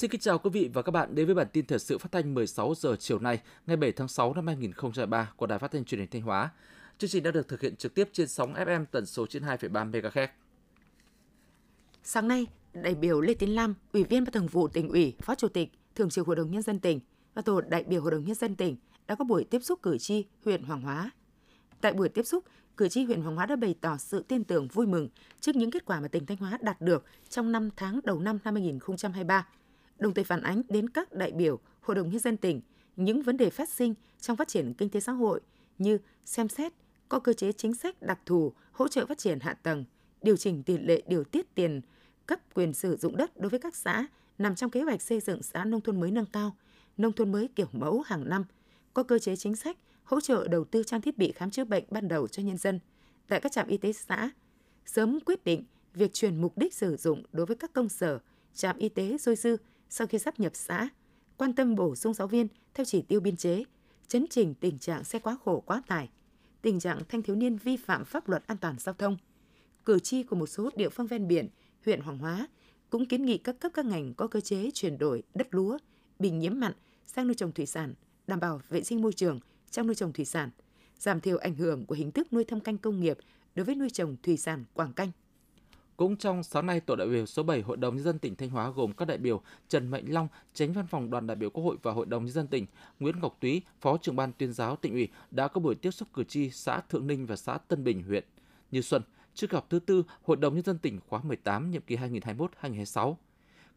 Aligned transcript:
Xin 0.00 0.10
kính 0.10 0.20
chào 0.20 0.38
quý 0.38 0.50
vị 0.50 0.70
và 0.74 0.82
các 0.82 0.90
bạn 0.90 1.14
đến 1.14 1.26
với 1.26 1.34
bản 1.34 1.46
tin 1.52 1.66
thời 1.66 1.78
sự 1.78 1.98
phát 1.98 2.12
thanh 2.12 2.34
16 2.34 2.74
giờ 2.76 2.96
chiều 2.98 3.18
nay, 3.18 3.40
ngày 3.66 3.76
7 3.76 3.92
tháng 3.92 4.08
6 4.08 4.34
năm 4.34 4.46
2023 4.46 5.32
của 5.36 5.46
Đài 5.46 5.58
Phát 5.58 5.70
thanh 5.70 5.84
Truyền 5.84 6.00
hình 6.00 6.08
Thanh 6.10 6.22
Hóa. 6.22 6.50
Chương 6.98 7.10
trình 7.10 7.22
đã 7.22 7.30
được 7.30 7.48
thực 7.48 7.60
hiện 7.60 7.76
trực 7.76 7.94
tiếp 7.94 8.08
trên 8.12 8.28
sóng 8.28 8.54
FM 8.54 8.84
tần 8.84 9.06
số 9.06 9.24
92,3 9.24 9.90
MHz. 9.90 10.26
Sáng 12.02 12.28
nay, 12.28 12.46
đại 12.72 12.94
biểu 12.94 13.20
Lê 13.20 13.34
Tiến 13.34 13.54
Lam, 13.54 13.74
Ủy 13.92 14.04
viên 14.04 14.24
Ban 14.24 14.32
Thường 14.32 14.46
vụ 14.46 14.68
tỉnh 14.68 14.88
ủy, 14.88 15.14
Phó 15.22 15.34
Chủ 15.34 15.48
tịch, 15.48 15.72
Thường 15.94 16.10
trực 16.10 16.26
Hội 16.26 16.36
đồng 16.36 16.50
nhân 16.50 16.62
dân 16.62 16.78
tỉnh 16.78 17.00
và 17.34 17.42
tổ 17.42 17.60
đại 17.60 17.84
biểu 17.84 18.02
Hội 18.02 18.10
đồng 18.10 18.24
nhân 18.24 18.34
dân 18.34 18.56
tỉnh 18.56 18.76
đã 19.06 19.14
có 19.14 19.24
buổi 19.24 19.44
tiếp 19.44 19.60
xúc 19.62 19.82
cử 19.82 19.98
tri 19.98 20.24
huyện 20.44 20.62
Hoàng 20.62 20.80
Hóa. 20.80 21.10
Tại 21.80 21.92
buổi 21.92 22.08
tiếp 22.08 22.22
xúc, 22.22 22.44
cử 22.76 22.88
tri 22.88 23.04
huyện 23.04 23.20
Hoàng 23.22 23.36
Hóa 23.36 23.46
đã 23.46 23.56
bày 23.56 23.74
tỏ 23.80 23.96
sự 23.96 24.24
tin 24.28 24.44
tưởng 24.44 24.68
vui 24.68 24.86
mừng 24.86 25.08
trước 25.40 25.56
những 25.56 25.70
kết 25.70 25.84
quả 25.84 26.00
mà 26.00 26.08
tỉnh 26.08 26.26
Thanh 26.26 26.38
Hóa 26.38 26.58
đạt 26.62 26.80
được 26.80 27.04
trong 27.28 27.52
5 27.52 27.70
tháng 27.76 28.00
đầu 28.04 28.20
năm 28.20 28.38
năm 28.44 28.54
2023, 28.54 29.46
đồng 30.00 30.14
thời 30.14 30.24
phản 30.24 30.42
ánh 30.42 30.62
đến 30.68 30.88
các 30.88 31.12
đại 31.12 31.32
biểu 31.32 31.58
Hội 31.80 31.94
đồng 31.94 32.10
nhân 32.10 32.18
dân 32.18 32.36
tỉnh 32.36 32.60
những 32.96 33.22
vấn 33.22 33.36
đề 33.36 33.50
phát 33.50 33.68
sinh 33.68 33.94
trong 34.20 34.36
phát 34.36 34.48
triển 34.48 34.74
kinh 34.74 34.88
tế 34.88 35.00
xã 35.00 35.12
hội 35.12 35.40
như 35.78 35.98
xem 36.24 36.48
xét 36.48 36.72
có 37.08 37.18
cơ 37.18 37.32
chế 37.32 37.52
chính 37.52 37.74
sách 37.74 38.02
đặc 38.02 38.18
thù 38.26 38.52
hỗ 38.72 38.88
trợ 38.88 39.06
phát 39.06 39.18
triển 39.18 39.40
hạ 39.40 39.54
tầng, 39.54 39.84
điều 40.22 40.36
chỉnh 40.36 40.62
tỷ 40.62 40.78
lệ 40.78 41.02
điều 41.06 41.24
tiết 41.24 41.54
tiền 41.54 41.80
cấp 42.26 42.40
quyền 42.54 42.72
sử 42.72 42.96
dụng 42.96 43.16
đất 43.16 43.40
đối 43.40 43.50
với 43.50 43.60
các 43.60 43.76
xã 43.76 44.06
nằm 44.38 44.54
trong 44.54 44.70
kế 44.70 44.82
hoạch 44.82 45.02
xây 45.02 45.20
dựng 45.20 45.42
xã 45.42 45.64
nông 45.64 45.80
thôn 45.80 46.00
mới 46.00 46.10
nâng 46.10 46.26
cao, 46.26 46.56
nông 46.96 47.12
thôn 47.12 47.32
mới 47.32 47.48
kiểu 47.56 47.66
mẫu 47.72 48.00
hàng 48.00 48.28
năm, 48.28 48.44
có 48.94 49.02
cơ 49.02 49.18
chế 49.18 49.36
chính 49.36 49.56
sách 49.56 49.76
hỗ 50.04 50.20
trợ 50.20 50.48
đầu 50.48 50.64
tư 50.64 50.82
trang 50.82 51.00
thiết 51.00 51.18
bị 51.18 51.32
khám 51.32 51.50
chữa 51.50 51.64
bệnh 51.64 51.84
ban 51.90 52.08
đầu 52.08 52.28
cho 52.28 52.42
nhân 52.42 52.58
dân. 52.58 52.80
Tại 53.28 53.40
các 53.40 53.52
trạm 53.52 53.68
y 53.68 53.76
tế 53.76 53.92
xã, 53.92 54.30
sớm 54.86 55.18
quyết 55.26 55.44
định 55.44 55.64
việc 55.94 56.12
chuyển 56.12 56.40
mục 56.40 56.58
đích 56.58 56.74
sử 56.74 56.96
dụng 56.96 57.22
đối 57.32 57.46
với 57.46 57.56
các 57.56 57.72
công 57.72 57.88
sở, 57.88 58.18
trạm 58.54 58.78
y 58.78 58.88
tế 58.88 59.16
dôi 59.18 59.36
dư 59.36 59.56
sau 59.90 60.06
khi 60.06 60.18
sắp 60.18 60.40
nhập 60.40 60.52
xã, 60.54 60.88
quan 61.36 61.52
tâm 61.52 61.74
bổ 61.74 61.96
sung 61.96 62.14
giáo 62.14 62.28
viên 62.28 62.48
theo 62.74 62.84
chỉ 62.84 63.02
tiêu 63.02 63.20
biên 63.20 63.36
chế, 63.36 63.64
chấn 64.08 64.26
chỉnh 64.30 64.54
tình 64.54 64.78
trạng 64.78 65.04
xe 65.04 65.18
quá 65.18 65.36
khổ 65.44 65.62
quá 65.66 65.82
tải, 65.86 66.08
tình 66.62 66.80
trạng 66.80 67.00
thanh 67.08 67.22
thiếu 67.22 67.36
niên 67.36 67.56
vi 67.56 67.76
phạm 67.76 68.04
pháp 68.04 68.28
luật 68.28 68.46
an 68.46 68.56
toàn 68.56 68.76
giao 68.78 68.94
thông. 68.94 69.16
Cử 69.84 69.98
tri 69.98 70.22
của 70.22 70.36
một 70.36 70.46
số 70.46 70.70
địa 70.76 70.88
phương 70.88 71.06
ven 71.06 71.28
biển, 71.28 71.48
huyện 71.84 72.00
Hoàng 72.00 72.18
Hóa 72.18 72.48
cũng 72.90 73.06
kiến 73.06 73.24
nghị 73.24 73.38
các 73.38 73.60
cấp 73.60 73.72
các 73.74 73.84
ngành 73.84 74.14
có 74.14 74.26
cơ 74.26 74.40
chế 74.40 74.70
chuyển 74.74 74.98
đổi 74.98 75.22
đất 75.34 75.54
lúa 75.54 75.78
bị 76.18 76.30
nhiễm 76.30 76.60
mặn 76.60 76.72
sang 77.06 77.26
nuôi 77.26 77.34
trồng 77.34 77.52
thủy 77.52 77.66
sản, 77.66 77.94
đảm 78.26 78.40
bảo 78.40 78.60
vệ 78.68 78.82
sinh 78.82 79.02
môi 79.02 79.12
trường 79.12 79.40
trong 79.70 79.86
nuôi 79.86 79.94
trồng 79.94 80.12
thủy 80.12 80.24
sản, 80.24 80.50
giảm 80.98 81.20
thiểu 81.20 81.38
ảnh 81.38 81.54
hưởng 81.54 81.86
của 81.86 81.94
hình 81.94 82.12
thức 82.12 82.32
nuôi 82.32 82.44
thâm 82.44 82.60
canh 82.60 82.78
công 82.78 83.00
nghiệp 83.00 83.18
đối 83.54 83.64
với 83.64 83.74
nuôi 83.74 83.90
trồng 83.90 84.16
thủy 84.22 84.36
sản 84.36 84.64
quảng 84.74 84.92
canh. 84.92 85.10
Cũng 86.00 86.16
trong 86.16 86.42
sáng 86.42 86.66
nay, 86.66 86.80
tổ 86.80 86.96
đại 86.96 87.08
biểu 87.08 87.26
số 87.26 87.42
7 87.42 87.60
Hội 87.60 87.76
đồng 87.76 87.94
nhân 87.94 88.04
dân 88.04 88.18
tỉnh 88.18 88.36
Thanh 88.36 88.50
Hóa 88.50 88.70
gồm 88.70 88.92
các 88.92 89.04
đại 89.04 89.18
biểu 89.18 89.42
Trần 89.68 89.88
Mạnh 89.88 90.04
Long, 90.08 90.28
Tránh 90.54 90.72
Văn 90.72 90.86
phòng 90.86 91.10
Đoàn 91.10 91.26
đại 91.26 91.36
biểu 91.36 91.50
Quốc 91.50 91.64
hội 91.64 91.76
và 91.82 91.92
Hội 91.92 92.06
đồng 92.06 92.24
nhân 92.24 92.32
dân 92.32 92.46
tỉnh, 92.46 92.66
Nguyễn 93.00 93.20
Ngọc 93.20 93.36
Túy, 93.40 93.62
Phó 93.80 93.96
trưởng 93.96 94.16
ban 94.16 94.32
tuyên 94.32 94.52
giáo 94.52 94.76
tỉnh 94.76 94.92
ủy 94.92 95.08
đã 95.30 95.48
có 95.48 95.60
buổi 95.60 95.74
tiếp 95.74 95.90
xúc 95.90 96.08
cử 96.14 96.24
tri 96.24 96.50
xã 96.50 96.80
Thượng 96.80 97.06
Ninh 97.06 97.26
và 97.26 97.36
xã 97.36 97.58
Tân 97.68 97.84
Bình 97.84 98.02
huyện 98.02 98.24
Như 98.70 98.80
Xuân. 98.82 99.02
Trước 99.34 99.50
gặp 99.50 99.64
thứ 99.70 99.78
tư 99.78 100.02
Hội 100.22 100.36
đồng 100.36 100.54
nhân 100.54 100.64
dân 100.64 100.78
tỉnh 100.78 101.00
khóa 101.08 101.20
18 101.22 101.70
nhiệm 101.70 101.82
kỳ 101.82 101.96
2021-2026 101.96 103.14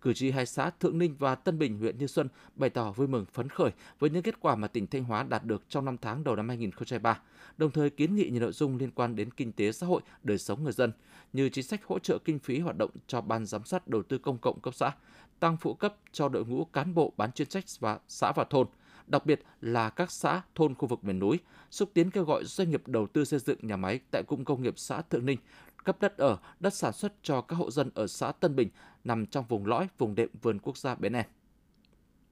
cử 0.04 0.14
tri 0.14 0.32
hai 0.32 0.46
xã 0.46 0.70
Thượng 0.70 0.98
Ninh 0.98 1.16
và 1.20 1.36
Tân 1.36 1.60
Bình, 1.60 1.78
huyện 1.80 1.98
Như 1.98 2.08
Xuân 2.08 2.28
bày 2.56 2.70
tỏ 2.70 2.92
vui 2.92 3.08
mừng 3.08 3.26
phấn 3.26 3.50
khởi 3.50 3.72
với 4.00 4.10
những 4.10 4.24
kết 4.24 4.36
quả 4.40 4.56
mà 4.56 4.68
tỉnh 4.68 4.88
Thanh 4.88 5.04
Hóa 5.04 5.24
đạt 5.24 5.46
được 5.46 5.64
trong 5.70 5.86
năm 5.86 5.98
tháng 6.02 6.24
đầu 6.24 6.36
năm 6.36 6.48
2023, 6.48 7.20
đồng 7.58 7.72
thời 7.72 7.90
kiến 7.90 8.16
nghị 8.16 8.30
nhiều 8.30 8.42
nội 8.42 8.52
dung 8.52 8.78
liên 8.78 8.92
quan 8.92 9.16
đến 9.16 9.32
kinh 9.32 9.52
tế 9.52 9.72
xã 9.72 9.88
hội, 9.88 10.02
đời 10.24 10.38
sống 10.38 10.64
người 10.64 10.74
dân, 10.74 10.92
như 11.34 11.50
chính 11.50 11.64
sách 11.64 11.86
hỗ 11.86 12.00
trợ 12.00 12.18
kinh 12.26 12.40
phí 12.40 12.60
hoạt 12.60 12.78
động 12.78 12.92
cho 13.08 13.22
ban 13.22 13.46
giám 13.46 13.64
sát 13.64 13.88
đầu 13.88 14.04
tư 14.04 14.18
công 14.18 14.38
cộng 14.38 14.60
cấp 14.60 14.76
xã, 14.76 14.92
tăng 15.40 15.58
phụ 15.58 15.74
cấp 15.74 15.96
cho 16.12 16.30
đội 16.30 16.46
ngũ 16.46 16.66
cán 16.66 16.94
bộ 16.94 17.14
bán 17.18 17.32
chuyên 17.32 17.48
trách 17.48 17.66
và 17.80 18.00
xã 18.08 18.32
và 18.32 18.44
thôn, 18.44 18.68
đặc 19.08 19.26
biệt 19.26 19.42
là 19.62 19.90
các 19.90 20.12
xã 20.12 20.42
thôn 20.56 20.76
khu 20.76 20.88
vực 20.88 21.04
miền 21.04 21.20
núi, 21.20 21.40
xúc 21.72 21.90
tiến 21.94 22.12
kêu 22.12 22.24
gọi 22.24 22.46
doanh 22.46 22.70
nghiệp 22.70 22.88
đầu 22.88 23.08
tư 23.08 23.26
xây 23.26 23.40
dựng 23.40 23.58
nhà 23.62 23.78
máy 23.78 24.00
tại 24.12 24.24
cụm 24.24 24.44
công 24.44 24.64
nghiệp 24.64 24.74
xã 24.78 25.02
Thượng 25.02 25.26
Ninh, 25.26 25.38
cấp 25.84 25.98
đất 26.02 26.18
ở, 26.18 26.38
đất 26.60 26.74
sản 26.74 26.94
xuất 26.94 27.14
cho 27.22 27.42
các 27.42 27.56
hộ 27.56 27.72
dân 27.72 27.90
ở 27.96 28.08
xã 28.08 28.32
Tân 28.32 28.56
Bình 28.56 28.70
nằm 29.04 29.26
trong 29.26 29.46
vùng 29.50 29.66
lõi 29.66 29.88
vùng 29.98 30.16
đệm 30.16 30.30
vườn 30.42 30.60
quốc 30.60 30.78
gia 30.78 30.96
Bến 30.96 31.14
En. 31.14 31.26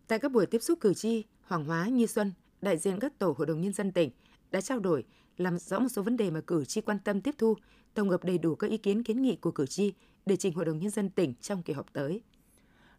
Tại 0.07 0.19
các 0.19 0.31
buổi 0.31 0.45
tiếp 0.45 0.59
xúc 0.59 0.79
cử 0.81 0.93
tri, 0.93 1.23
Hoàng 1.41 1.65
Hóa, 1.65 1.87
Như 1.87 2.05
Xuân, 2.05 2.33
đại 2.61 2.77
diện 2.77 2.99
các 2.99 3.19
tổ 3.19 3.35
hội 3.37 3.47
đồng 3.47 3.61
nhân 3.61 3.73
dân 3.73 3.91
tỉnh 3.91 4.11
đã 4.51 4.61
trao 4.61 4.79
đổi, 4.79 5.03
làm 5.37 5.57
rõ 5.57 5.79
một 5.79 5.87
số 5.89 6.03
vấn 6.03 6.17
đề 6.17 6.31
mà 6.31 6.41
cử 6.41 6.65
tri 6.65 6.81
quan 6.81 6.99
tâm 6.99 7.21
tiếp 7.21 7.35
thu, 7.37 7.55
tổng 7.93 8.09
hợp 8.09 8.23
đầy 8.23 8.37
đủ 8.37 8.55
các 8.55 8.69
ý 8.69 8.77
kiến 8.77 9.03
kiến 9.03 9.21
nghị 9.21 9.35
của 9.35 9.51
cử 9.51 9.65
tri 9.65 9.93
để 10.25 10.35
trình 10.35 10.53
Hội 10.53 10.65
đồng 10.65 10.79
Nhân 10.79 10.89
dân 10.89 11.09
tỉnh 11.09 11.33
trong 11.41 11.63
kỳ 11.63 11.73
họp 11.73 11.93
tới. 11.93 12.21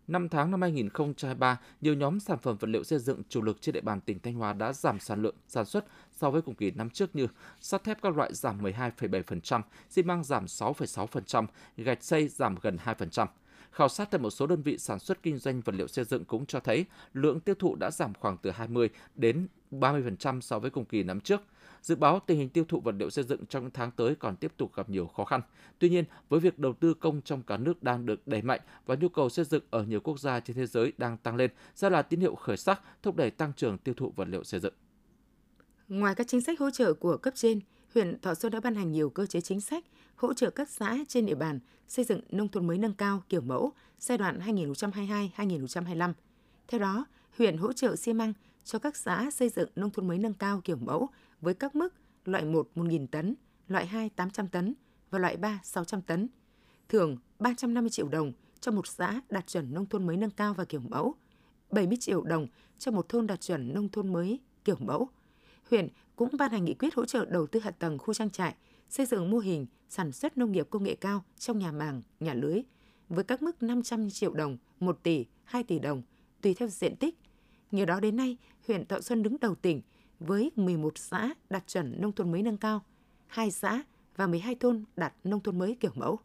5 0.08 0.28
tháng 0.28 0.50
năm 0.50 0.62
2023, 0.62 1.58
nhiều 1.80 1.94
nhóm 1.94 2.20
sản 2.20 2.38
phẩm 2.38 2.56
vật 2.56 2.68
liệu 2.68 2.84
xây 2.84 2.98
dựng 2.98 3.22
chủ 3.28 3.42
lực 3.42 3.60
trên 3.60 3.72
địa 3.72 3.80
bàn 3.80 4.00
tỉnh 4.00 4.18
Thanh 4.18 4.34
Hóa 4.34 4.52
đã 4.52 4.72
giảm 4.72 5.00
sản 5.00 5.22
lượng 5.22 5.34
sản 5.48 5.64
xuất 5.64 5.84
so 6.12 6.30
với 6.30 6.42
cùng 6.42 6.54
kỳ 6.54 6.70
năm 6.70 6.90
trước 6.90 7.16
như 7.16 7.26
sắt 7.60 7.84
thép 7.84 8.02
các 8.02 8.16
loại 8.16 8.34
giảm 8.34 8.62
12,7%, 8.62 9.62
xi 9.90 10.02
măng 10.02 10.24
giảm 10.24 10.44
6,6%, 10.44 11.46
gạch 11.76 12.04
xây 12.04 12.28
giảm 12.28 12.56
gần 12.62 12.78
2%. 12.84 13.26
Khảo 13.72 13.88
sát 13.88 14.10
tại 14.10 14.18
một 14.18 14.30
số 14.30 14.46
đơn 14.46 14.62
vị 14.62 14.78
sản 14.78 14.98
xuất 14.98 15.22
kinh 15.22 15.38
doanh 15.38 15.60
vật 15.60 15.74
liệu 15.74 15.88
xây 15.88 16.04
dựng 16.04 16.24
cũng 16.24 16.46
cho 16.46 16.60
thấy 16.60 16.84
lượng 17.12 17.40
tiêu 17.40 17.54
thụ 17.58 17.74
đã 17.74 17.90
giảm 17.90 18.14
khoảng 18.14 18.36
từ 18.42 18.50
20 18.50 18.88
đến 19.14 19.46
30% 19.72 20.40
so 20.40 20.58
với 20.58 20.70
cùng 20.70 20.84
kỳ 20.84 21.02
năm 21.02 21.20
trước. 21.20 21.42
Dự 21.82 21.96
báo 21.96 22.20
tình 22.26 22.38
hình 22.38 22.48
tiêu 22.48 22.64
thụ 22.68 22.80
vật 22.80 22.94
liệu 22.98 23.10
xây 23.10 23.24
dựng 23.24 23.46
trong 23.46 23.70
tháng 23.70 23.90
tới 23.90 24.14
còn 24.14 24.36
tiếp 24.36 24.52
tục 24.56 24.74
gặp 24.74 24.90
nhiều 24.90 25.06
khó 25.06 25.24
khăn. 25.24 25.40
Tuy 25.78 25.88
nhiên, 25.88 26.04
với 26.28 26.40
việc 26.40 26.58
đầu 26.58 26.72
tư 26.72 26.94
công 26.94 27.20
trong 27.22 27.42
cả 27.42 27.56
nước 27.56 27.82
đang 27.82 28.06
được 28.06 28.26
đẩy 28.26 28.42
mạnh 28.42 28.60
và 28.86 28.94
nhu 28.94 29.08
cầu 29.08 29.28
xây 29.28 29.44
dựng 29.44 29.62
ở 29.70 29.82
nhiều 29.82 30.00
quốc 30.00 30.20
gia 30.20 30.40
trên 30.40 30.56
thế 30.56 30.66
giới 30.66 30.92
đang 30.98 31.16
tăng 31.16 31.36
lên, 31.36 31.50
sẽ 31.74 31.90
là 31.90 32.02
tín 32.02 32.20
hiệu 32.20 32.34
khởi 32.34 32.56
sắc 32.56 32.80
thúc 33.02 33.16
đẩy 33.16 33.30
tăng 33.30 33.52
trưởng 33.56 33.78
tiêu 33.78 33.94
thụ 33.94 34.12
vật 34.16 34.28
liệu 34.28 34.44
xây 34.44 34.60
dựng. 34.60 34.74
Ngoài 35.88 36.14
các 36.14 36.28
chính 36.28 36.40
sách 36.40 36.60
hỗ 36.60 36.70
trợ 36.70 36.94
của 36.94 37.16
cấp 37.16 37.34
trên, 37.36 37.60
huyện 37.94 38.20
Thọ 38.20 38.34
Xuân 38.34 38.52
đã 38.52 38.60
ban 38.60 38.74
hành 38.74 38.92
nhiều 38.92 39.10
cơ 39.10 39.26
chế 39.26 39.40
chính 39.40 39.60
sách 39.60 39.84
hỗ 40.14 40.34
trợ 40.34 40.50
các 40.50 40.68
xã 40.70 40.98
trên 41.08 41.26
địa 41.26 41.34
bàn 41.34 41.60
xây 41.88 42.04
dựng 42.04 42.20
nông 42.30 42.48
thôn 42.48 42.66
mới 42.66 42.78
nâng 42.78 42.94
cao 42.94 43.22
kiểu 43.28 43.40
mẫu 43.40 43.72
giai 43.98 44.18
đoạn 44.18 44.40
2022-2025. 45.36 46.12
Theo 46.68 46.80
đó, 46.80 47.04
huyện 47.38 47.56
hỗ 47.56 47.72
trợ 47.72 47.96
xi 47.96 48.12
măng 48.12 48.32
cho 48.64 48.78
các 48.78 48.96
xã 48.96 49.30
xây 49.30 49.48
dựng 49.48 49.68
nông 49.76 49.90
thôn 49.90 50.08
mới 50.08 50.18
nâng 50.18 50.34
cao 50.34 50.60
kiểu 50.64 50.76
mẫu 50.76 51.08
với 51.40 51.54
các 51.54 51.76
mức 51.76 51.94
loại 52.24 52.44
1 52.44 52.68
1.000 52.74 53.06
tấn, 53.06 53.34
loại 53.68 53.86
2 53.86 54.10
800 54.10 54.48
tấn 54.48 54.74
và 55.10 55.18
loại 55.18 55.36
3 55.36 55.60
600 55.64 56.02
tấn. 56.02 56.28
Thưởng 56.88 57.16
350 57.38 57.90
triệu 57.90 58.08
đồng 58.08 58.32
cho 58.60 58.72
một 58.72 58.86
xã 58.86 59.20
đạt 59.30 59.46
chuẩn 59.46 59.74
nông 59.74 59.86
thôn 59.86 60.06
mới 60.06 60.16
nâng 60.16 60.30
cao 60.30 60.54
và 60.54 60.64
kiểu 60.64 60.80
mẫu, 60.80 61.14
70 61.70 61.98
triệu 62.00 62.22
đồng 62.22 62.46
cho 62.78 62.90
một 62.90 63.08
thôn 63.08 63.26
đạt 63.26 63.40
chuẩn 63.40 63.74
nông 63.74 63.88
thôn 63.88 64.12
mới 64.12 64.40
kiểu 64.64 64.76
mẫu. 64.80 65.08
Huyện 65.70 65.88
cũng 66.16 66.36
ban 66.38 66.50
hành 66.50 66.64
nghị 66.64 66.74
quyết 66.74 66.94
hỗ 66.94 67.04
trợ 67.04 67.24
đầu 67.24 67.46
tư 67.46 67.60
hạ 67.60 67.70
tầng 67.70 67.98
khu 67.98 68.14
trang 68.14 68.30
trại, 68.30 68.54
xây 68.88 69.06
dựng 69.06 69.30
mô 69.30 69.38
hình 69.38 69.66
sản 69.88 70.12
xuất 70.12 70.38
nông 70.38 70.52
nghiệp 70.52 70.66
công 70.70 70.82
nghệ 70.82 70.94
cao 70.94 71.24
trong 71.38 71.58
nhà 71.58 71.72
màng, 71.72 72.02
nhà 72.20 72.34
lưới 72.34 72.62
với 73.08 73.24
các 73.24 73.42
mức 73.42 73.62
500 73.62 74.10
triệu 74.10 74.34
đồng, 74.34 74.56
1 74.80 75.02
tỷ, 75.02 75.26
2 75.44 75.62
tỷ 75.62 75.78
đồng 75.78 76.02
tùy 76.40 76.54
theo 76.54 76.68
diện 76.68 76.96
tích. 76.96 77.18
Nhờ 77.72 77.84
đó 77.84 78.00
đến 78.00 78.16
nay, 78.16 78.36
huyện 78.66 78.86
Thọ 78.86 79.00
Xuân 79.00 79.22
đứng 79.22 79.36
đầu 79.40 79.54
tỉnh 79.54 79.80
với 80.20 80.50
11 80.56 80.98
xã 80.98 81.34
đạt 81.50 81.66
chuẩn 81.66 82.00
nông 82.00 82.12
thôn 82.12 82.32
mới 82.32 82.42
nâng 82.42 82.56
cao, 82.56 82.84
2 83.26 83.50
xã 83.50 83.82
và 84.16 84.26
12 84.26 84.54
thôn 84.54 84.84
đạt 84.96 85.14
nông 85.24 85.40
thôn 85.40 85.58
mới 85.58 85.76
kiểu 85.80 85.90
mẫu. 85.94 86.18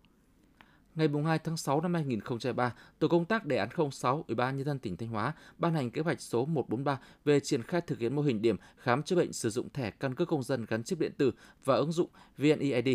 Ngày 0.95 1.07
2 1.25 1.39
tháng 1.39 1.57
6 1.57 1.81
năm 1.81 1.93
2023, 1.93 2.73
Tổ 2.99 3.07
công 3.07 3.25
tác 3.25 3.45
đề 3.45 3.57
án 3.57 3.69
06 3.91 4.25
Ủy 4.27 4.35
ban 4.35 4.57
nhân 4.57 4.65
dân 4.65 4.79
tỉnh 4.79 4.97
Thanh 4.97 5.09
Hóa 5.09 5.33
ban 5.57 5.73
hành 5.73 5.91
kế 5.91 6.01
hoạch 6.01 6.21
số 6.21 6.45
143 6.45 6.99
về 7.25 7.39
triển 7.39 7.63
khai 7.63 7.81
thực 7.81 7.99
hiện 7.99 8.15
mô 8.15 8.21
hình 8.21 8.41
điểm 8.41 8.55
khám 8.77 9.03
chữa 9.03 9.15
bệnh 9.15 9.33
sử 9.33 9.49
dụng 9.49 9.69
thẻ 9.69 9.91
căn 9.91 10.15
cước 10.15 10.27
công 10.27 10.43
dân 10.43 10.65
gắn 10.69 10.83
chip 10.83 10.99
điện 10.99 11.11
tử 11.17 11.31
và 11.65 11.75
ứng 11.75 11.91
dụng 11.91 12.09
VNeID 12.37 12.87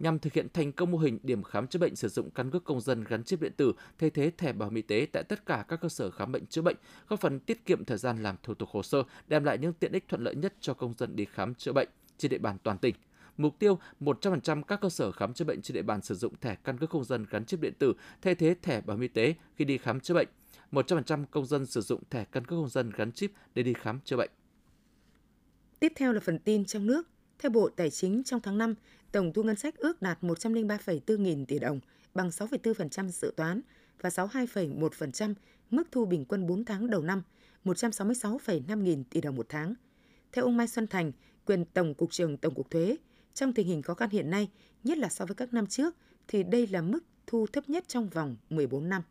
nhằm 0.00 0.18
thực 0.18 0.32
hiện 0.32 0.48
thành 0.52 0.72
công 0.72 0.90
mô 0.90 0.98
hình 0.98 1.18
điểm 1.22 1.42
khám 1.42 1.66
chữa 1.66 1.78
bệnh 1.78 1.96
sử 1.96 2.08
dụng 2.08 2.30
căn 2.30 2.50
cước 2.50 2.64
công 2.64 2.80
dân 2.80 3.04
gắn 3.04 3.24
chip 3.24 3.40
điện 3.40 3.52
tử 3.56 3.72
thay 3.98 4.10
thế 4.10 4.30
thẻ 4.38 4.52
bảo 4.52 4.68
hiểm 4.68 4.76
y 4.76 4.82
tế 4.82 5.06
tại 5.12 5.22
tất 5.22 5.46
cả 5.46 5.64
các 5.68 5.80
cơ 5.80 5.88
sở 5.88 6.10
khám 6.10 6.32
bệnh 6.32 6.46
chữa 6.46 6.62
bệnh, 6.62 6.76
góp 7.08 7.20
phần 7.20 7.40
tiết 7.40 7.66
kiệm 7.66 7.84
thời 7.84 7.98
gian 7.98 8.22
làm 8.22 8.36
thủ 8.42 8.54
tục 8.54 8.68
hồ 8.72 8.82
sơ, 8.82 9.02
đem 9.28 9.44
lại 9.44 9.58
những 9.58 9.72
tiện 9.72 9.92
ích 9.92 10.04
thuận 10.08 10.22
lợi 10.22 10.34
nhất 10.34 10.54
cho 10.60 10.74
công 10.74 10.94
dân 10.98 11.16
đi 11.16 11.24
khám 11.24 11.54
chữa 11.54 11.72
bệnh 11.72 11.88
trên 12.18 12.30
địa 12.30 12.38
bàn 12.38 12.56
toàn 12.62 12.78
tỉnh. 12.78 12.94
Mục 13.36 13.58
tiêu 13.58 13.78
100% 14.00 14.62
các 14.62 14.80
cơ 14.80 14.88
sở 14.88 15.12
khám 15.12 15.34
chữa 15.34 15.44
bệnh 15.44 15.62
trên 15.62 15.74
địa 15.74 15.82
bàn 15.82 16.02
sử 16.02 16.14
dụng 16.14 16.34
thẻ 16.40 16.56
căn 16.64 16.78
cước 16.78 16.90
công 16.90 17.04
dân 17.04 17.26
gắn 17.30 17.44
chip 17.44 17.60
điện 17.60 17.72
tử 17.78 17.92
thay 18.22 18.34
thế 18.34 18.54
thẻ 18.62 18.80
bảo 18.80 18.96
hiểm 18.96 19.02
y 19.02 19.08
tế 19.08 19.34
khi 19.56 19.64
đi 19.64 19.78
khám 19.78 20.00
chữa 20.00 20.14
bệnh. 20.14 20.28
100% 20.72 21.24
công 21.30 21.46
dân 21.46 21.66
sử 21.66 21.80
dụng 21.80 22.02
thẻ 22.10 22.24
căn 22.24 22.44
cước 22.44 22.58
công 22.58 22.68
dân 22.68 22.90
gắn 22.96 23.12
chip 23.12 23.32
để 23.54 23.62
đi 23.62 23.72
khám 23.72 24.00
chữa 24.04 24.16
bệnh. 24.16 24.30
Tiếp 25.80 25.92
theo 25.96 26.12
là 26.12 26.20
phần 26.20 26.38
tin 26.38 26.64
trong 26.64 26.86
nước. 26.86 27.09
Theo 27.42 27.50
Bộ 27.50 27.68
Tài 27.68 27.90
chính, 27.90 28.22
trong 28.24 28.40
tháng 28.40 28.58
5, 28.58 28.74
tổng 29.12 29.32
thu 29.32 29.42
ngân 29.42 29.56
sách 29.56 29.76
ước 29.76 30.02
đạt 30.02 30.22
103,4 30.22 31.18
nghìn 31.18 31.46
tỷ 31.46 31.58
đồng, 31.58 31.80
bằng 32.14 32.28
6,4% 32.28 33.08
dự 33.08 33.32
toán 33.36 33.60
và 34.00 34.08
62,1% 34.10 35.34
mức 35.70 35.88
thu 35.92 36.04
bình 36.04 36.24
quân 36.24 36.46
4 36.46 36.64
tháng 36.64 36.90
đầu 36.90 37.02
năm, 37.02 37.22
166,5 37.64 38.82
nghìn 38.82 39.04
tỷ 39.04 39.20
đồng 39.20 39.36
một 39.36 39.46
tháng. 39.48 39.74
Theo 40.32 40.44
ông 40.44 40.56
Mai 40.56 40.68
Xuân 40.68 40.86
Thành, 40.86 41.12
quyền 41.46 41.64
Tổng 41.64 41.94
cục 41.94 42.10
trưởng 42.10 42.36
Tổng 42.36 42.54
cục 42.54 42.70
Thuế, 42.70 42.96
trong 43.34 43.52
tình 43.52 43.66
hình 43.66 43.82
khó 43.82 43.94
khăn 43.94 44.10
hiện 44.10 44.30
nay, 44.30 44.50
nhất 44.84 44.98
là 44.98 45.08
so 45.08 45.26
với 45.26 45.34
các 45.34 45.54
năm 45.54 45.66
trước, 45.66 45.96
thì 46.28 46.42
đây 46.42 46.66
là 46.66 46.82
mức 46.82 47.00
thu 47.26 47.46
thấp 47.52 47.68
nhất 47.68 47.88
trong 47.88 48.08
vòng 48.08 48.36
14 48.50 48.88
năm. 48.88 49.02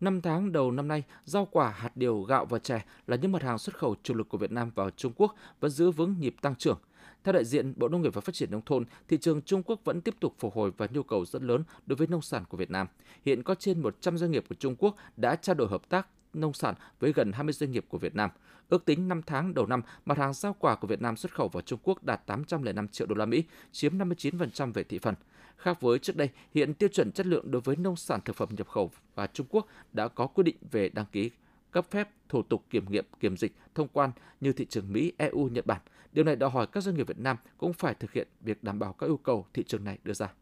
Năm 0.00 0.20
tháng 0.20 0.52
đầu 0.52 0.70
năm 0.70 0.88
nay, 0.88 1.02
rau 1.24 1.48
quả, 1.50 1.70
hạt 1.70 1.96
điều, 1.96 2.22
gạo 2.22 2.46
và 2.46 2.58
chè 2.58 2.84
là 3.06 3.16
những 3.16 3.32
mặt 3.32 3.42
hàng 3.42 3.58
xuất 3.58 3.78
khẩu 3.78 3.94
chủ 4.02 4.14
lực 4.14 4.28
của 4.28 4.38
Việt 4.38 4.52
Nam 4.52 4.70
vào 4.74 4.90
Trung 4.90 5.12
Quốc 5.16 5.34
vẫn 5.60 5.70
giữ 5.70 5.90
vững 5.90 6.14
nhịp 6.20 6.36
tăng 6.42 6.54
trưởng. 6.54 6.78
Theo 7.26 7.32
đại 7.32 7.44
diện 7.44 7.72
Bộ 7.76 7.88
Nông 7.88 8.02
nghiệp 8.02 8.14
và 8.14 8.20
Phát 8.20 8.34
triển 8.34 8.50
Nông 8.50 8.62
thôn, 8.66 8.84
thị 9.08 9.18
trường 9.18 9.42
Trung 9.42 9.62
Quốc 9.62 9.80
vẫn 9.84 10.00
tiếp 10.00 10.14
tục 10.20 10.34
phục 10.38 10.54
hồi 10.54 10.72
và 10.76 10.88
nhu 10.90 11.02
cầu 11.02 11.24
rất 11.24 11.42
lớn 11.42 11.64
đối 11.86 11.96
với 11.96 12.06
nông 12.06 12.22
sản 12.22 12.44
của 12.48 12.56
Việt 12.56 12.70
Nam. 12.70 12.86
Hiện 13.24 13.42
có 13.42 13.54
trên 13.54 13.82
100 13.82 14.18
doanh 14.18 14.30
nghiệp 14.30 14.44
của 14.48 14.54
Trung 14.54 14.76
Quốc 14.78 14.96
đã 15.16 15.36
trao 15.36 15.54
đổi 15.54 15.68
hợp 15.68 15.88
tác 15.88 16.06
nông 16.34 16.52
sản 16.52 16.74
với 17.00 17.12
gần 17.12 17.32
20 17.32 17.52
doanh 17.52 17.70
nghiệp 17.70 17.84
của 17.88 17.98
Việt 17.98 18.14
Nam. 18.14 18.30
Ước 18.68 18.84
tính 18.84 19.08
5 19.08 19.22
tháng 19.22 19.54
đầu 19.54 19.66
năm, 19.66 19.82
mặt 20.04 20.18
hàng 20.18 20.32
rau 20.32 20.56
quả 20.58 20.76
của 20.76 20.86
Việt 20.86 21.02
Nam 21.02 21.16
xuất 21.16 21.34
khẩu 21.34 21.48
vào 21.48 21.60
Trung 21.60 21.78
Quốc 21.82 22.04
đạt 22.04 22.26
805 22.26 22.88
triệu 22.88 23.06
đô 23.06 23.14
la 23.14 23.26
Mỹ, 23.26 23.44
chiếm 23.72 23.98
59% 23.98 24.72
về 24.72 24.84
thị 24.84 24.98
phần. 24.98 25.14
Khác 25.56 25.80
với 25.80 25.98
trước 25.98 26.16
đây, 26.16 26.28
hiện 26.54 26.74
tiêu 26.74 26.88
chuẩn 26.88 27.12
chất 27.12 27.26
lượng 27.26 27.50
đối 27.50 27.60
với 27.60 27.76
nông 27.76 27.96
sản 27.96 28.20
thực 28.24 28.36
phẩm 28.36 28.48
nhập 28.56 28.68
khẩu 28.68 28.90
và 29.14 29.26
Trung 29.26 29.46
Quốc 29.50 29.66
đã 29.92 30.08
có 30.08 30.26
quy 30.26 30.42
định 30.42 30.56
về 30.70 30.88
đăng 30.88 31.06
ký 31.12 31.30
cấp 31.70 31.86
phép, 31.90 32.08
thủ 32.28 32.42
tục 32.42 32.64
kiểm 32.70 32.90
nghiệm, 32.90 33.04
kiểm 33.20 33.36
dịch, 33.36 33.56
thông 33.74 33.88
quan 33.88 34.10
như 34.40 34.52
thị 34.52 34.64
trường 34.64 34.92
Mỹ, 34.92 35.12
EU, 35.16 35.48
Nhật 35.48 35.66
Bản. 35.66 35.80
Điều 36.12 36.24
này 36.24 36.36
đòi 36.36 36.50
hỏi 36.50 36.66
các 36.66 36.80
doanh 36.80 36.96
nghiệp 36.96 37.08
Việt 37.08 37.18
Nam 37.18 37.36
cũng 37.58 37.72
phải 37.72 37.94
thực 37.94 38.12
hiện 38.12 38.28
việc 38.40 38.64
đảm 38.64 38.78
bảo 38.78 38.92
các 38.92 39.06
yêu 39.06 39.16
cầu 39.16 39.46
thị 39.54 39.62
trường 39.62 39.84
này 39.84 39.98
đưa 40.04 40.12
ra. 40.12 40.32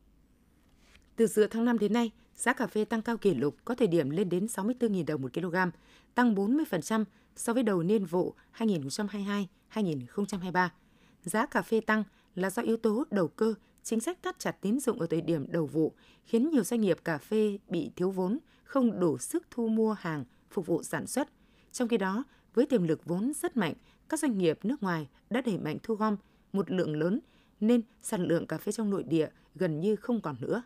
Từ 1.17 1.27
giữa 1.27 1.47
tháng 1.47 1.65
5 1.65 1.79
đến 1.79 1.93
nay, 1.93 2.11
giá 2.35 2.53
cà 2.53 2.67
phê 2.67 2.85
tăng 2.85 3.03
cao 3.03 3.17
kỷ 3.17 3.35
lục 3.35 3.57
có 3.65 3.75
thời 3.75 3.89
điểm 3.89 4.11
lên 4.11 4.29
đến 4.29 4.47
64.000 4.47 5.05
đồng 5.05 5.23
một 5.23 5.33
kg, 5.33 5.57
tăng 6.15 6.35
40% 6.35 7.05
so 7.37 7.53
với 7.53 7.63
đầu 7.63 7.83
niên 7.83 8.05
vụ 8.05 8.35
2022-2023. 8.59 10.69
Giá 11.23 11.47
cà 11.47 11.63
phê 11.63 11.81
tăng 11.81 12.05
là 12.35 12.51
do 12.51 12.63
yếu 12.63 12.77
tố 12.77 13.05
đầu 13.11 13.29
cơ, 13.29 13.55
chính 13.83 14.01
sách 14.01 14.19
thắt 14.23 14.39
chặt 14.39 14.57
tín 14.61 14.81
dụng 14.81 15.01
ở 15.01 15.07
thời 15.07 15.21
điểm 15.21 15.47
đầu 15.49 15.67
vụ 15.67 15.93
khiến 16.25 16.51
nhiều 16.51 16.65
doanh 16.65 16.81
nghiệp 16.81 16.99
cà 17.05 17.19
phê 17.19 17.59
bị 17.69 17.91
thiếu 17.97 18.11
vốn, 18.11 18.39
không 18.65 19.01
đủ 19.01 19.19
sức 19.19 19.47
thu 19.51 19.69
mua 19.69 19.93
hàng 19.93 20.25
phục 20.55 20.67
vụ 20.67 20.83
sản 20.83 21.07
xuất. 21.07 21.29
Trong 21.73 21.89
khi 21.89 21.97
đó, 21.97 22.25
với 22.55 22.67
tiềm 22.67 22.83
lực 22.83 23.05
vốn 23.05 23.33
rất 23.43 23.57
mạnh, 23.57 23.75
các 24.09 24.21
doanh 24.21 24.39
nghiệp 24.39 24.59
nước 24.63 24.83
ngoài 24.83 25.09
đã 25.31 25.41
đẩy 25.41 25.59
mạnh 25.59 25.77
thu 25.83 25.95
gom 25.95 26.17
một 26.53 26.71
lượng 26.71 26.97
lớn 26.97 27.21
nên 27.61 27.83
sản 28.03 28.27
lượng 28.27 28.47
cà 28.47 28.59
phê 28.59 28.73
trong 28.73 28.91
nội 28.91 29.03
địa 29.03 29.29
gần 29.55 29.81
như 29.81 29.97
không 29.97 30.21
còn 30.21 30.37
nữa. 30.41 30.63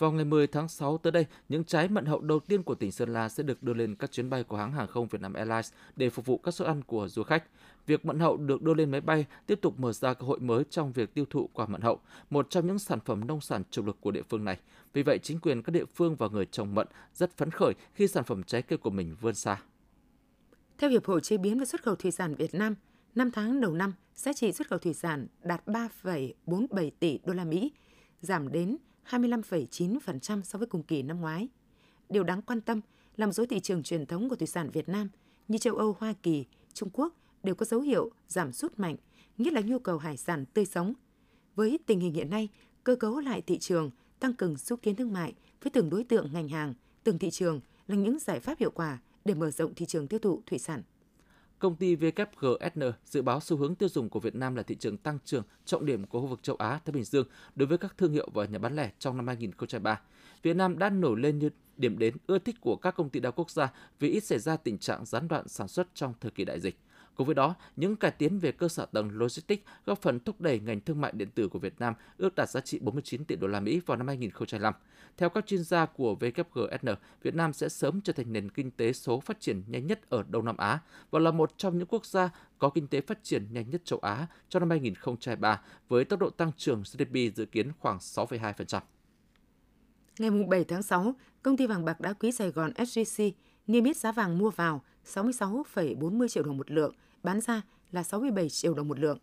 Vào 0.00 0.12
ngày 0.12 0.24
10 0.24 0.46
tháng 0.46 0.68
6 0.68 0.98
tới 0.98 1.12
đây, 1.12 1.26
những 1.48 1.64
trái 1.64 1.88
mận 1.88 2.04
hậu 2.04 2.20
đầu 2.20 2.40
tiên 2.40 2.62
của 2.62 2.74
tỉnh 2.74 2.92
Sơn 2.92 3.12
La 3.12 3.28
sẽ 3.28 3.42
được 3.42 3.62
đưa 3.62 3.74
lên 3.74 3.94
các 3.94 4.12
chuyến 4.12 4.30
bay 4.30 4.44
của 4.44 4.56
hãng 4.56 4.72
hàng 4.72 4.86
không 4.86 5.08
Vietnam 5.08 5.32
Airlines 5.32 5.72
để 5.96 6.10
phục 6.10 6.26
vụ 6.26 6.38
các 6.38 6.54
suất 6.54 6.68
ăn 6.68 6.82
của 6.82 7.08
du 7.08 7.22
khách. 7.22 7.44
Việc 7.86 8.04
mận 8.04 8.18
hậu 8.18 8.36
được 8.36 8.62
đưa 8.62 8.74
lên 8.74 8.90
máy 8.90 9.00
bay 9.00 9.26
tiếp 9.46 9.58
tục 9.62 9.80
mở 9.80 9.92
ra 9.92 10.14
cơ 10.14 10.26
hội 10.26 10.40
mới 10.40 10.64
trong 10.70 10.92
việc 10.92 11.14
tiêu 11.14 11.24
thụ 11.30 11.48
quả 11.52 11.66
mận 11.66 11.80
hậu, 11.80 12.00
một 12.30 12.46
trong 12.50 12.66
những 12.66 12.78
sản 12.78 12.98
phẩm 13.04 13.26
nông 13.26 13.40
sản 13.40 13.62
chủ 13.70 13.86
lực 13.86 13.96
của 14.00 14.10
địa 14.10 14.22
phương 14.28 14.44
này. 14.44 14.58
Vì 14.92 15.02
vậy, 15.02 15.18
chính 15.18 15.40
quyền 15.40 15.62
các 15.62 15.70
địa 15.70 15.84
phương 15.84 16.16
và 16.16 16.28
người 16.28 16.46
trồng 16.46 16.74
mận 16.74 16.86
rất 17.14 17.36
phấn 17.36 17.50
khởi 17.50 17.74
khi 17.94 18.08
sản 18.08 18.24
phẩm 18.24 18.42
trái 18.42 18.62
cây 18.62 18.78
của 18.78 18.90
mình 18.90 19.16
vươn 19.20 19.34
xa. 19.34 19.60
Theo 20.78 20.90
Hiệp 20.90 21.06
hội 21.06 21.20
Chế 21.20 21.36
biến 21.36 21.58
và 21.58 21.64
Xuất 21.64 21.82
khẩu 21.82 21.94
Thủy 21.94 22.10
sản 22.10 22.34
Việt 22.34 22.54
Nam, 22.54 22.74
5 23.14 23.30
tháng 23.30 23.60
đầu 23.60 23.72
năm, 23.72 23.92
giá 24.14 24.32
trị 24.32 24.52
xuất 24.52 24.68
khẩu 24.68 24.78
thủy 24.78 24.94
sản 24.94 25.26
đạt 25.42 25.66
3,47 25.66 26.90
tỷ 27.00 27.18
đô 27.24 27.32
la 27.32 27.44
Mỹ, 27.44 27.72
giảm 28.20 28.52
đến 28.52 28.76
25,9% 29.10 30.42
so 30.42 30.58
với 30.58 30.66
cùng 30.66 30.82
kỳ 30.82 31.02
năm 31.02 31.20
ngoái. 31.20 31.48
Điều 32.08 32.24
đáng 32.24 32.42
quan 32.42 32.60
tâm 32.60 32.80
là 33.16 33.26
một 33.26 33.32
số 33.32 33.46
thị 33.46 33.60
trường 33.60 33.82
truyền 33.82 34.06
thống 34.06 34.28
của 34.28 34.36
thủy 34.36 34.46
sản 34.46 34.70
Việt 34.70 34.88
Nam 34.88 35.08
như 35.48 35.58
châu 35.58 35.76
Âu, 35.76 35.96
Hoa 35.98 36.14
Kỳ, 36.22 36.44
Trung 36.72 36.88
Quốc 36.92 37.14
đều 37.42 37.54
có 37.54 37.66
dấu 37.66 37.80
hiệu 37.80 38.10
giảm 38.28 38.52
sút 38.52 38.78
mạnh, 38.78 38.96
nhất 39.38 39.52
là 39.52 39.60
nhu 39.60 39.78
cầu 39.78 39.98
hải 39.98 40.16
sản 40.16 40.44
tươi 40.54 40.66
sống. 40.66 40.94
Với 41.54 41.78
tình 41.86 42.00
hình 42.00 42.12
hiện 42.12 42.30
nay, 42.30 42.48
cơ 42.84 42.96
cấu 42.96 43.20
lại 43.20 43.42
thị 43.42 43.58
trường, 43.58 43.90
tăng 44.20 44.34
cường 44.34 44.58
xúc 44.58 44.80
tiến 44.82 44.96
thương 44.96 45.12
mại 45.12 45.34
với 45.62 45.70
từng 45.70 45.90
đối 45.90 46.04
tượng 46.04 46.32
ngành 46.32 46.48
hàng, 46.48 46.74
từng 47.04 47.18
thị 47.18 47.30
trường 47.30 47.60
là 47.86 47.96
những 47.96 48.18
giải 48.18 48.40
pháp 48.40 48.58
hiệu 48.58 48.70
quả 48.70 48.98
để 49.24 49.34
mở 49.34 49.50
rộng 49.50 49.74
thị 49.74 49.86
trường 49.86 50.08
tiêu 50.08 50.18
thụ 50.18 50.42
thủy 50.46 50.58
sản. 50.58 50.82
Công 51.60 51.76
ty 51.76 51.96
WGSN 51.96 52.92
dự 53.04 53.22
báo 53.22 53.40
xu 53.40 53.56
hướng 53.56 53.74
tiêu 53.74 53.88
dùng 53.88 54.08
của 54.08 54.20
Việt 54.20 54.34
Nam 54.34 54.54
là 54.54 54.62
thị 54.62 54.74
trường 54.74 54.96
tăng 54.96 55.18
trưởng 55.24 55.42
trọng 55.64 55.86
điểm 55.86 56.06
của 56.06 56.20
khu 56.20 56.26
vực 56.26 56.42
châu 56.42 56.56
Á, 56.56 56.80
Thái 56.84 56.92
Bình 56.92 57.04
Dương 57.04 57.26
đối 57.54 57.66
với 57.66 57.78
các 57.78 57.94
thương 57.98 58.12
hiệu 58.12 58.28
và 58.34 58.44
nhà 58.44 58.58
bán 58.58 58.76
lẻ 58.76 58.90
trong 58.98 59.16
năm 59.16 59.26
2023. 59.26 60.00
Việt 60.42 60.56
Nam 60.56 60.78
đã 60.78 60.90
nổi 60.90 61.20
lên 61.20 61.38
như 61.38 61.50
điểm 61.76 61.98
đến 61.98 62.16
ưa 62.26 62.38
thích 62.38 62.56
của 62.60 62.76
các 62.76 62.90
công 62.96 63.08
ty 63.08 63.20
đa 63.20 63.30
quốc 63.30 63.50
gia 63.50 63.72
vì 63.98 64.08
ít 64.08 64.24
xảy 64.24 64.38
ra 64.38 64.56
tình 64.56 64.78
trạng 64.78 65.06
gián 65.06 65.28
đoạn 65.28 65.48
sản 65.48 65.68
xuất 65.68 65.88
trong 65.94 66.14
thời 66.20 66.30
kỳ 66.30 66.44
đại 66.44 66.60
dịch. 66.60 66.78
Cùng 67.14 67.26
với 67.26 67.34
đó, 67.34 67.54
những 67.76 67.96
cải 67.96 68.10
tiến 68.10 68.38
về 68.38 68.52
cơ 68.52 68.68
sở 68.68 68.86
tầng 68.86 69.10
logistics 69.12 69.62
góp 69.86 70.02
phần 70.02 70.20
thúc 70.20 70.40
đẩy 70.40 70.60
ngành 70.60 70.80
thương 70.80 71.00
mại 71.00 71.12
điện 71.12 71.28
tử 71.34 71.48
của 71.48 71.58
Việt 71.58 71.74
Nam 71.78 71.94
ước 72.18 72.34
đạt 72.34 72.50
giá 72.50 72.60
trị 72.60 72.78
49 72.78 73.24
tỷ 73.24 73.36
đô 73.36 73.46
la 73.46 73.60
Mỹ 73.60 73.80
vào 73.86 73.96
năm 73.96 74.06
2025. 74.06 74.74
Theo 75.16 75.28
các 75.28 75.46
chuyên 75.46 75.62
gia 75.62 75.86
của 75.86 76.16
WGSN, 76.20 76.96
Việt 77.22 77.34
Nam 77.34 77.52
sẽ 77.52 77.68
sớm 77.68 78.00
trở 78.00 78.12
thành 78.12 78.32
nền 78.32 78.50
kinh 78.50 78.70
tế 78.70 78.92
số 78.92 79.20
phát 79.20 79.40
triển 79.40 79.62
nhanh 79.66 79.86
nhất 79.86 80.00
ở 80.08 80.24
Đông 80.28 80.44
Nam 80.44 80.56
Á 80.56 80.78
và 81.10 81.18
là 81.18 81.30
một 81.30 81.52
trong 81.56 81.78
những 81.78 81.88
quốc 81.88 82.06
gia 82.06 82.30
có 82.58 82.70
kinh 82.70 82.86
tế 82.86 83.00
phát 83.00 83.18
triển 83.22 83.46
nhanh 83.52 83.70
nhất 83.70 83.80
châu 83.84 83.98
Á 83.98 84.26
trong 84.48 84.60
năm 84.60 84.70
2023 84.70 85.62
với 85.88 86.04
tốc 86.04 86.20
độ 86.20 86.30
tăng 86.30 86.52
trưởng 86.56 86.82
GDP 86.82 87.36
dự 87.36 87.44
kiến 87.44 87.72
khoảng 87.78 87.98
6,2%. 87.98 88.80
Ngày 90.18 90.30
7 90.48 90.64
tháng 90.64 90.82
6, 90.82 91.14
công 91.42 91.56
ty 91.56 91.66
vàng 91.66 91.84
bạc 91.84 92.00
đá 92.00 92.12
quý 92.12 92.32
Sài 92.32 92.50
Gòn 92.50 92.72
SJC 92.76 93.32
niêm 93.66 93.84
yết 93.84 93.96
giá 93.96 94.12
vàng 94.12 94.38
mua 94.38 94.50
vào 94.50 94.82
66,40 95.06 96.28
triệu 96.28 96.42
đồng 96.42 96.56
một 96.56 96.70
lượng, 96.70 96.94
bán 97.22 97.40
ra 97.40 97.62
là 97.92 98.02
67 98.02 98.48
triệu 98.48 98.74
đồng 98.74 98.88
một 98.88 98.98
lượng. 98.98 99.18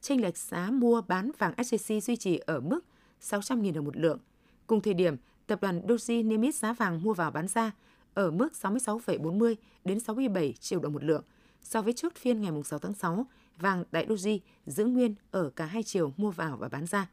Chênh 0.00 0.22
lệch 0.22 0.36
giá 0.36 0.70
mua 0.70 1.00
bán 1.00 1.30
vàng 1.38 1.54
SJC 1.56 2.00
duy 2.00 2.16
trì 2.16 2.36
ở 2.36 2.60
mức 2.60 2.80
600.000 3.20 3.72
đồng 3.72 3.84
một 3.84 3.96
lượng. 3.96 4.18
Cùng 4.66 4.80
thời 4.80 4.94
điểm, 4.94 5.16
tập 5.46 5.58
đoàn 5.62 5.86
Doji 5.86 6.28
niêm 6.28 6.42
yết 6.42 6.54
giá 6.54 6.72
vàng 6.72 7.02
mua 7.02 7.14
vào 7.14 7.30
bán 7.30 7.48
ra 7.48 7.72
ở 8.14 8.30
mức 8.30 8.48
66,40 8.62 9.54
đến 9.84 10.00
67 10.00 10.52
triệu 10.52 10.80
đồng 10.80 10.92
một 10.92 11.04
lượng. 11.04 11.24
So 11.62 11.82
với 11.82 11.92
chốt 11.92 12.12
phiên 12.14 12.40
ngày 12.40 12.52
6 12.64 12.78
tháng 12.78 12.94
6, 12.94 13.26
vàng 13.58 13.84
đại 13.92 14.06
Doji 14.06 14.38
giữ 14.66 14.84
nguyên 14.84 15.14
ở 15.30 15.50
cả 15.50 15.64
hai 15.66 15.82
chiều 15.82 16.12
mua 16.16 16.30
vào 16.30 16.56
và 16.56 16.68
bán 16.68 16.86
ra. 16.86 17.10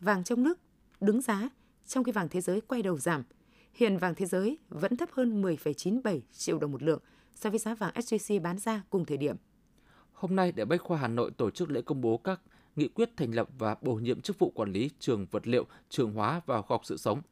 Vàng 0.00 0.24
trong 0.24 0.42
nước 0.42 0.58
đứng 1.00 1.22
giá, 1.22 1.48
trong 1.86 2.04
khi 2.04 2.12
vàng 2.12 2.28
thế 2.28 2.40
giới 2.40 2.60
quay 2.60 2.82
đầu 2.82 2.98
giảm. 2.98 3.22
Hiện 3.72 3.98
vàng 3.98 4.14
thế 4.14 4.26
giới 4.26 4.58
vẫn 4.68 4.96
thấp 4.96 5.08
hơn 5.12 5.42
10,97 5.42 6.20
triệu 6.32 6.58
đồng 6.58 6.72
một 6.72 6.82
lượng 6.82 7.00
so 7.40 7.50
với 7.50 7.58
giá 7.58 7.74
vàng 7.74 7.92
SJC 7.94 8.42
bán 8.42 8.58
ra 8.58 8.82
cùng 8.90 9.04
thời 9.04 9.16
điểm. 9.16 9.36
Hôm 10.12 10.36
nay, 10.36 10.52
Đại 10.52 10.66
Bách 10.66 10.82
Khoa 10.82 10.98
Hà 10.98 11.08
Nội 11.08 11.30
tổ 11.30 11.50
chức 11.50 11.70
lễ 11.70 11.82
công 11.82 12.00
bố 12.00 12.16
các 12.16 12.40
nghị 12.76 12.88
quyết 12.88 13.16
thành 13.16 13.34
lập 13.34 13.48
và 13.58 13.76
bổ 13.82 13.94
nhiệm 13.94 14.20
chức 14.20 14.38
vụ 14.38 14.50
quản 14.50 14.72
lý 14.72 14.90
trường 14.98 15.26
vật 15.30 15.46
liệu, 15.46 15.66
trường 15.88 16.12
hóa 16.12 16.40
và 16.46 16.62
khoa 16.62 16.74
học 16.74 16.80
sự 16.84 16.96
sống. 16.96 17.22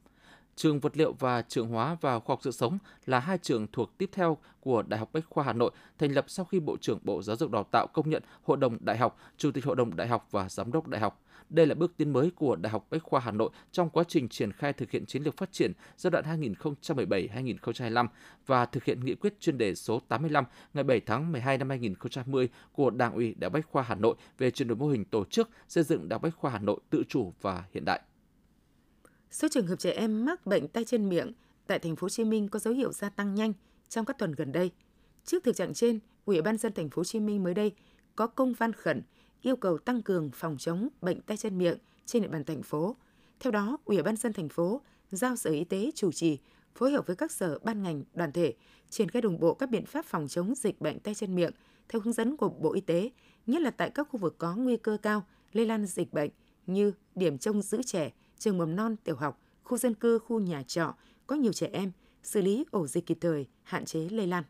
Trường 0.57 0.81
vật 0.81 0.97
liệu 0.97 1.13
và 1.13 1.43
trường 1.43 1.69
hóa 1.69 1.97
và 2.01 2.19
khoa 2.19 2.35
học 2.35 2.41
sự 2.43 2.51
sống 2.51 2.79
là 3.07 3.19
hai 3.19 3.39
trường 3.39 3.67
thuộc 3.73 3.99
tiếp 3.99 4.11
theo 4.13 4.39
của 4.61 4.83
Đại 4.83 4.99
học 5.01 5.11
Bách 5.13 5.25
khoa 5.29 5.45
Hà 5.45 5.53
Nội, 5.53 5.71
thành 5.99 6.13
lập 6.13 6.25
sau 6.29 6.45
khi 6.45 6.61
Bộ 6.61 6.77
trưởng 6.77 6.99
Bộ 7.03 7.23
Giáo 7.23 7.37
dục 7.37 7.51
Đào 7.51 7.65
tạo 7.65 7.87
công 7.87 8.11
nhận 8.11 8.23
Hội 8.43 8.57
đồng 8.57 8.79
Đại 8.81 8.97
học, 8.97 9.19
Chủ 9.37 9.51
tịch 9.51 9.65
Hội 9.65 9.77
đồng 9.77 9.97
Đại 9.97 10.09
học 10.09 10.29
và 10.31 10.49
Giám 10.49 10.73
đốc 10.73 10.89
Đại 10.89 11.01
học. 11.01 11.23
Đây 11.51 11.67
là 11.67 11.75
bước 11.75 11.97
tiến 11.97 12.13
mới 12.13 12.31
của 12.31 12.57
Đại 12.57 12.71
học 12.71 12.87
Bách 12.91 13.03
khoa 13.03 13.21
Hà 13.21 13.31
Nội 13.31 13.51
trong 13.73 13.91
quá 13.91 14.05
trình 14.09 14.29
triển 14.29 14.53
khai 14.53 14.73
thực 14.73 14.91
hiện 14.91 15.07
chiến 15.07 15.23
lược 15.23 15.37
phát 15.37 15.53
triển 15.53 15.73
giai 15.97 16.11
đoạn 16.11 16.25
2017-2025 16.41 18.07
và 18.47 18.67
thực 18.67 18.85
hiện 18.85 19.05
nghị 19.05 19.15
quyết 19.15 19.41
chuyên 19.41 19.59
đề 19.59 19.75
số 19.75 20.01
85 20.09 20.45
ngày 20.75 20.85
7 20.85 21.01
tháng 21.01 21.33
12 21.33 21.59
năm 21.59 21.69
2020 21.69 22.49
của 22.73 22.91
Đảng 22.91 23.15
ủy 23.15 23.35
Đại 23.39 23.47
học 23.47 23.53
Bách 23.53 23.67
khoa 23.71 23.83
Hà 23.83 23.95
Nội 23.95 24.15
về 24.39 24.51
chuyển 24.51 24.69
đổi 24.69 24.77
mô 24.77 24.89
hình 24.89 25.05
tổ 25.05 25.25
chức 25.25 25.51
xây 25.69 25.85
dựng 25.85 26.09
Đại 26.09 26.15
học 26.15 26.23
Bách 26.23 26.37
khoa 26.37 26.51
Hà 26.51 26.59
Nội 26.59 26.81
tự 26.91 27.03
chủ 27.09 27.33
và 27.41 27.65
hiện 27.73 27.85
đại. 27.85 28.01
Số 29.30 29.49
trường 29.49 29.66
hợp 29.66 29.76
trẻ 29.76 29.90
em 29.90 30.25
mắc 30.25 30.47
bệnh 30.47 30.68
tay 30.68 30.85
chân 30.85 31.09
miệng 31.09 31.33
tại 31.66 31.78
thành 31.78 31.97
phố 31.97 32.04
Hồ 32.04 32.09
Chí 32.09 32.25
Minh 32.25 32.49
có 32.49 32.59
dấu 32.59 32.75
hiệu 32.75 32.92
gia 32.92 33.09
tăng 33.09 33.35
nhanh 33.35 33.52
trong 33.88 34.04
các 34.04 34.18
tuần 34.18 34.33
gần 34.33 34.52
đây. 34.52 34.71
Trước 35.25 35.45
thực 35.45 35.56
trạng 35.56 35.75
trên, 35.75 35.99
Ủy 36.25 36.42
ban 36.42 36.56
dân 36.56 36.73
thành 36.73 36.90
phố 36.90 37.00
Hồ 37.00 37.04
Chí 37.04 37.21
Minh 37.21 37.42
mới 37.42 37.54
đây 37.54 37.73
có 38.16 38.26
công 38.26 38.52
văn 38.52 38.73
khẩn 38.73 39.02
yêu 39.42 39.56
cầu 39.56 39.78
tăng 39.78 40.02
cường 40.02 40.30
phòng 40.35 40.56
chống 40.59 40.88
bệnh 41.00 41.21
tay 41.21 41.37
chân 41.37 41.59
miệng 41.59 41.78
trên 42.06 42.23
địa 42.23 42.28
bàn 42.28 42.45
thành 42.45 42.62
phố. 42.62 42.97
Theo 43.40 43.50
đó, 43.50 43.78
Ủy 43.85 44.02
ban 44.02 44.16
dân 44.16 44.33
thành 44.33 44.49
phố 44.49 44.80
giao 45.11 45.37
Sở 45.37 45.50
Y 45.50 45.64
tế 45.64 45.90
chủ 45.95 46.12
trì 46.12 46.38
phối 46.75 46.92
hợp 46.92 47.06
với 47.06 47.16
các 47.16 47.33
sở 47.33 47.59
ban 47.59 47.83
ngành, 47.83 48.04
đoàn 48.14 48.33
thể 48.33 48.54
triển 48.90 49.09
khai 49.09 49.23
đồng 49.23 49.40
bộ 49.40 49.54
các 49.54 49.71
biện 49.71 49.87
pháp 49.87 50.04
phòng 50.04 50.28
chống 50.28 50.54
dịch 50.54 50.80
bệnh 50.80 51.00
tay 51.00 51.14
chân 51.14 51.35
miệng 51.35 51.50
theo 51.88 52.00
hướng 52.00 52.12
dẫn 52.12 52.37
của 52.37 52.49
Bộ 52.49 52.73
Y 52.73 52.80
tế, 52.80 53.11
nhất 53.47 53.62
là 53.62 53.71
tại 53.71 53.90
các 53.90 54.09
khu 54.11 54.18
vực 54.18 54.35
có 54.38 54.56
nguy 54.56 54.76
cơ 54.76 54.97
cao 55.02 55.26
lây 55.52 55.66
lan 55.66 55.87
dịch 55.87 56.12
bệnh 56.12 56.30
như 56.66 56.92
điểm 57.14 57.38
trông 57.38 57.62
giữ 57.62 57.83
trẻ, 57.83 58.12
trường 58.38 58.59
mầm 58.59 58.76
non, 58.76 58.97
tiểu 59.05 59.16
học, 59.16 59.40
khu 59.62 59.78
dân 59.78 59.95
cư, 59.95 60.19
khu 60.19 60.40
nhà 60.40 60.62
trọ 60.62 60.95
có 61.26 61.37
nhiều 61.37 61.52
trẻ 61.52 61.69
em, 61.73 61.93
xử 62.23 62.43
lý 62.43 62.64
ổ 62.71 62.87
dịch 62.87 63.07
kịp 63.07 63.19
thời, 63.21 63.47
hạn 63.62 63.85
chế 63.85 64.09
lây 64.11 64.26
lan 64.26 64.45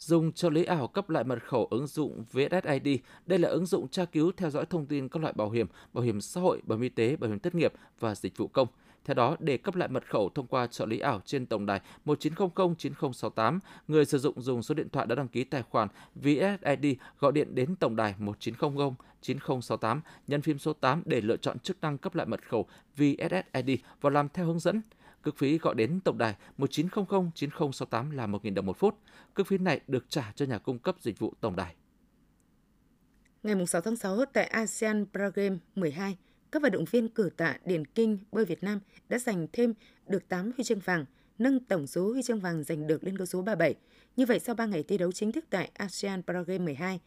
dùng 0.00 0.32
trợ 0.32 0.50
lý 0.50 0.64
ảo 0.64 0.88
cấp 0.88 1.10
lại 1.10 1.24
mật 1.24 1.44
khẩu 1.44 1.66
ứng 1.70 1.86
dụng 1.86 2.24
VSSID. 2.32 2.98
Đây 3.26 3.38
là 3.38 3.48
ứng 3.48 3.66
dụng 3.66 3.88
tra 3.88 4.04
cứu 4.04 4.32
theo 4.36 4.50
dõi 4.50 4.66
thông 4.66 4.86
tin 4.86 5.08
các 5.08 5.22
loại 5.22 5.32
bảo 5.32 5.50
hiểm, 5.50 5.66
bảo 5.92 6.04
hiểm 6.04 6.20
xã 6.20 6.40
hội, 6.40 6.60
bảo 6.64 6.78
hiểm 6.78 6.82
y 6.82 6.88
tế, 6.88 7.16
bảo 7.16 7.30
hiểm 7.30 7.38
thất 7.38 7.54
nghiệp 7.54 7.72
và 7.98 8.14
dịch 8.14 8.36
vụ 8.36 8.48
công. 8.48 8.68
Theo 9.04 9.14
đó, 9.14 9.36
để 9.40 9.56
cấp 9.56 9.74
lại 9.74 9.88
mật 9.88 10.08
khẩu 10.08 10.28
thông 10.28 10.46
qua 10.46 10.66
trợ 10.66 10.86
lý 10.86 10.98
ảo 10.98 11.20
trên 11.24 11.46
tổng 11.46 11.66
đài 11.66 11.80
1900 12.04 12.74
9068, 12.74 13.60
người 13.88 14.04
sử 14.04 14.18
dụng 14.18 14.40
dùng 14.40 14.62
số 14.62 14.74
điện 14.74 14.88
thoại 14.88 15.06
đã 15.06 15.14
đăng 15.14 15.28
ký 15.28 15.44
tài 15.44 15.62
khoản 15.62 15.88
VSID 16.14 16.96
gọi 17.18 17.32
điện 17.32 17.54
đến 17.54 17.76
tổng 17.76 17.96
đài 17.96 18.14
1900 18.18 18.94
9068 19.20 20.00
nhân 20.26 20.42
phím 20.42 20.58
số 20.58 20.72
8 20.72 21.02
để 21.06 21.20
lựa 21.20 21.36
chọn 21.36 21.58
chức 21.58 21.80
năng 21.80 21.98
cấp 21.98 22.14
lại 22.14 22.26
mật 22.26 22.48
khẩu 22.48 22.66
VSSID 22.96 23.78
và 24.00 24.10
làm 24.10 24.28
theo 24.28 24.46
hướng 24.46 24.58
dẫn. 24.58 24.82
Cước 25.22 25.36
phí 25.36 25.58
gọi 25.58 25.74
đến 25.74 26.00
tổng 26.00 26.18
đài 26.18 26.34
1900 26.58 27.30
9068 27.34 28.10
là 28.10 28.26
1.000 28.26 28.54
đồng 28.54 28.66
một 28.66 28.78
phút. 28.78 28.94
Cước 29.34 29.46
phí 29.46 29.58
này 29.58 29.80
được 29.86 30.04
trả 30.08 30.32
cho 30.36 30.46
nhà 30.46 30.58
cung 30.58 30.78
cấp 30.78 30.96
dịch 31.00 31.18
vụ 31.18 31.34
tổng 31.40 31.56
đài. 31.56 31.74
Ngày 33.42 33.66
6 33.66 33.80
tháng 33.80 33.96
6 33.96 34.24
tại 34.32 34.44
ASEAN 34.44 35.06
Paragame 35.12 35.56
12, 35.74 36.16
các 36.52 36.62
vận 36.62 36.72
động 36.72 36.84
viên 36.84 37.08
cử 37.08 37.30
tạ 37.36 37.56
điền 37.64 37.84
kinh 37.84 38.18
bơi 38.32 38.44
Việt 38.44 38.62
Nam 38.62 38.80
đã 39.08 39.18
giành 39.18 39.46
thêm 39.52 39.74
được 40.06 40.28
8 40.28 40.50
huy 40.56 40.64
chương 40.64 40.78
vàng, 40.78 41.04
nâng 41.38 41.64
tổng 41.64 41.86
số 41.86 42.12
huy 42.12 42.22
chương 42.22 42.40
vàng 42.40 42.62
giành 42.62 42.86
được 42.86 43.04
lên 43.04 43.18
con 43.18 43.26
số 43.26 43.42
37. 43.42 43.74
Như 44.16 44.26
vậy, 44.26 44.38
sau 44.38 44.54
3 44.54 44.66
ngày 44.66 44.82
thi 44.82 44.98
đấu 44.98 45.12
chính 45.12 45.32
thức 45.32 45.44
tại 45.50 45.70
ASEAN 45.74 46.22
Paragame 46.22 46.64
12, 46.64 47.00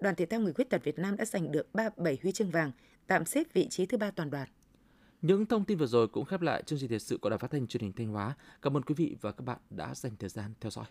đoàn 0.00 0.14
thể 0.14 0.26
thao 0.26 0.40
người 0.40 0.52
khuyết 0.52 0.70
tật 0.70 0.84
Việt 0.84 0.98
Nam 0.98 1.16
đã 1.16 1.24
giành 1.24 1.52
được 1.52 1.74
37 1.74 2.18
huy 2.22 2.32
chương 2.32 2.50
vàng, 2.50 2.72
tạm 3.06 3.24
xếp 3.24 3.46
vị 3.52 3.68
trí 3.68 3.86
thứ 3.86 3.98
ba 3.98 4.10
toàn 4.10 4.30
đoàn. 4.30 4.48
Những 5.22 5.46
thông 5.46 5.64
tin 5.64 5.78
vừa 5.78 5.86
rồi 5.86 6.08
cũng 6.08 6.24
khép 6.24 6.40
lại 6.40 6.62
chương 6.66 6.78
trình 6.78 6.88
thời 6.88 6.98
sự 6.98 7.18
của 7.18 7.30
Đài 7.30 7.38
Phát 7.38 7.50
thanh 7.50 7.66
Truyền 7.66 7.82
hình 7.82 7.92
Thanh 7.92 8.08
Hóa. 8.08 8.36
Cảm 8.62 8.76
ơn 8.76 8.82
quý 8.82 8.94
vị 8.94 9.16
và 9.20 9.32
các 9.32 9.44
bạn 9.44 9.58
đã 9.70 9.94
dành 9.94 10.12
thời 10.18 10.28
gian 10.28 10.52
theo 10.60 10.70
dõi. 10.70 10.86